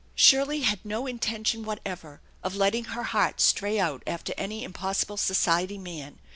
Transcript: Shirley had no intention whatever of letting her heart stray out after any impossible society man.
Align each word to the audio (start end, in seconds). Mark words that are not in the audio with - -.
Shirley 0.15 0.61
had 0.61 0.83
no 0.83 1.05
intention 1.05 1.63
whatever 1.63 2.21
of 2.41 2.55
letting 2.55 2.85
her 2.85 3.03
heart 3.03 3.39
stray 3.39 3.79
out 3.79 4.01
after 4.07 4.33
any 4.35 4.63
impossible 4.63 5.15
society 5.17 5.77
man. 5.77 6.17